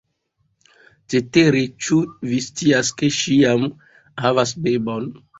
Cetere, 1.13 1.59
ĉu 1.87 1.97
vi 2.29 2.39
scias, 2.45 2.89
ke 3.01 3.09
ŝi 3.17 3.37
jam 3.41 3.67
havas 4.23 4.55
bebon? 4.65 5.07